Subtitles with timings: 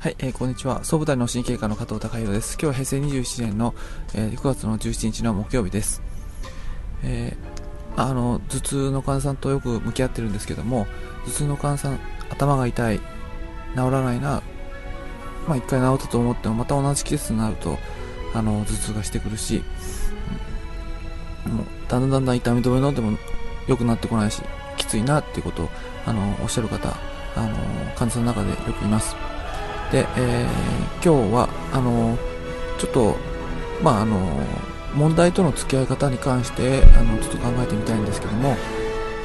[0.00, 0.78] はい、えー、こんにちは。
[0.78, 2.54] 総務隊の神経科の加藤隆弘です。
[2.54, 3.74] 今日は平成27年の、
[4.14, 6.00] えー、9月の17日の木曜日です。
[7.04, 10.86] えー、あの、頭痛の患者さんとよく向き合ってるんですけども、
[11.26, 13.02] 頭痛の患者さん、頭が痛い、治
[13.76, 14.42] らないな、
[15.46, 17.76] まあ一回治ったと思っても、また同じ季節になると、
[18.32, 19.62] あの、頭痛がしてくるし、
[21.44, 23.18] もうだんだんだんだん痛み止め飲んでも
[23.68, 24.40] 良くなってこないし、
[24.78, 25.68] きついなっていうことを、
[26.06, 26.88] あの、おっしゃる方、
[27.36, 27.54] あの、
[27.96, 29.14] 患者さんの中でよくいます。
[29.92, 32.16] で、えー、今日は、あの、
[32.78, 33.16] ちょっと、
[33.82, 34.18] まあ、あの、
[34.94, 38.56] 問題との付き合い方に関して、あの、ちょっと考えてみたいんですけども、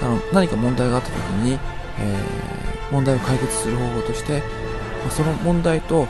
[0.01, 1.59] あの、何か問題があった時に、
[1.99, 6.07] えー、問題を解決する方法として、まあ、その問題と、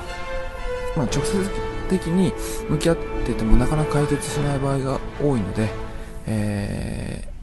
[0.96, 1.50] まあ、直接
[1.90, 2.34] 的に
[2.70, 5.70] 向き合っててもなかなか解決しない場合が多いので、
[6.28, 7.35] えー、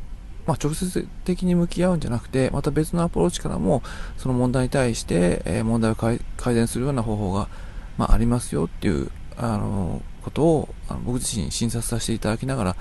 [0.47, 3.83] まあ、直接的に向き合うんじゃなくて、また別のアプローチからも、
[4.17, 7.49] その問題に対して、えー、問題を改善するような方法が、
[7.97, 12.77] まあ、ありますよっていう、あの、ことを、あの僕自身診察させていただきながら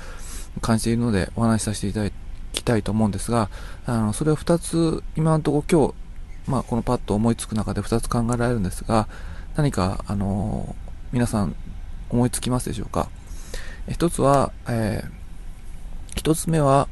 [0.62, 2.10] 感じているので、お話しさせていただ
[2.54, 3.50] きたいと思うんですが、
[3.86, 9.08] あの、それを2つ、今のところ今日、まあ、このパッと思いつく中で2つ考えられるんですが、
[9.56, 10.76] 何か、あの、
[11.12, 11.56] 皆さん
[12.10, 13.10] 思いつきますでしょうか
[13.88, 16.88] ？1つは、えー、1つ目は、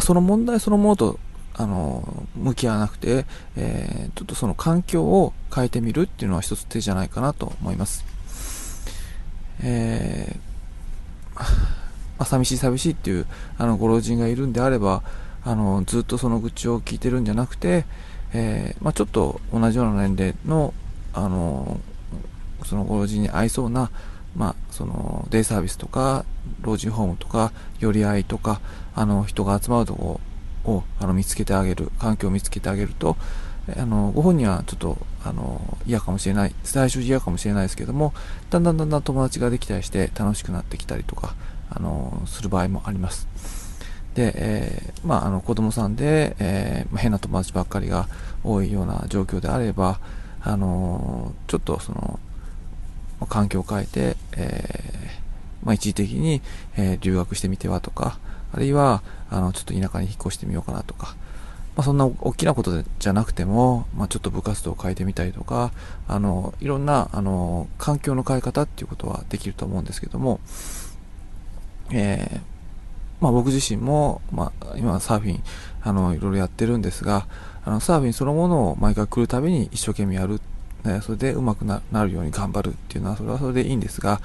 [0.00, 1.18] あ、その問題そのものと
[1.54, 8.04] あの向き合わなくて、えー、ちょっとその環境を変えてみるっていうのは一つ手じゃないかなと思います。
[9.62, 11.44] えー、ま
[12.20, 13.26] あ、寂しい寂しいっていう
[13.58, 15.02] あのご老人がいるんであれば
[15.44, 17.84] あのずっとその愚痴を聞いてるんじゃなくて、
[18.32, 20.72] えー、まあ、ちょっと同じような年齢の
[21.12, 21.80] あの
[22.64, 23.90] そのご老人に合いそうな
[24.36, 26.24] まあ、そのデイサービスとか
[26.62, 28.60] 老人ホームとか寄り合いとか
[28.94, 30.20] あの人が集まるとこ
[30.64, 33.16] ろをあの見つけてあげる環境を見つけてあげると
[33.76, 38.12] あのご本人はちょっとあの嫌かもしれない最初嫌かもしれないですけども
[38.50, 41.34] だんだんだんだん友達ができたりして楽しくなってきたりとか
[41.70, 43.28] あのする場合もあります。
[44.14, 48.08] で、えー、まあ、あの子供さんで、えー、変な友達ばっかりが
[48.42, 50.00] 多いような状況であれば
[50.42, 52.18] あのちょっとその
[53.20, 56.40] ま環境を変えて、えー、まあ、一時的に、
[56.76, 58.18] え留学してみてはとか
[58.52, 61.14] あるいはあのちょっと田舎に引っ越してみようかなとか、
[61.76, 65.72] まあ、そんな大きなことじゃなくても、まあ、ちょっと部活動を変えてみたりとか
[66.08, 70.40] あのいろんなあの環境の変え方っていうことはできると思うんですけども、
[71.92, 72.40] えー、
[73.20, 75.42] まあ、僕自身も、まあ、今サーフィン
[75.82, 77.26] あのいろいろやってるんですが
[77.64, 80.40] あのサーフィンそのものを毎回来るたびに一生懸命やる
[80.84, 84.20] ね、それで上手くなるように頑張るっていうのは、それはそれでいいんですが、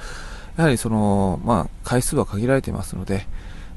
[0.58, 3.28] やはりその、まあ、回数は限られていますので、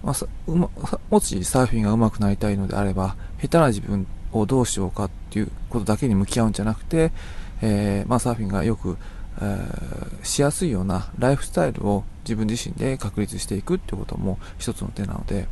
[0.02, 0.70] まあ、うま、
[1.10, 7.12] もしサーフィンが上手くなりたいのであれば、下手な自分をどうしようかっていうことだけに向き合うんじゃなくて、
[7.62, 8.96] えー、まあ、サーフィンがよく、
[9.40, 15.48] えー、しやすいようなライフスタイルを自分自身で確立していくっていうことも一つの手なので、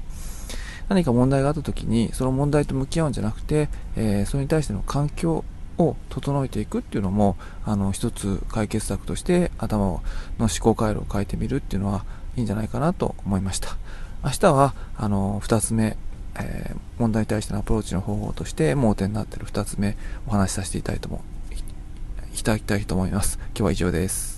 [0.88, 5.44] 何か問題があった時に、その問題と向き合うんじゃなくて、えー、それに対しての環境
[5.78, 10.02] を整えていくっていうのもあの一つ解決策として頭の
[10.38, 12.04] 思考回路を変えてみるっていうのは
[12.36, 13.76] いいんじゃないかなと思いました。
[14.24, 15.96] 明日はあの2つ目、
[16.38, 21.02] えー、問題に対してのアプローチの方法として盲点になっている2つ目お話しさせていただき
[22.62, 23.38] たいと思います。
[23.48, 24.35] 今日は以上です。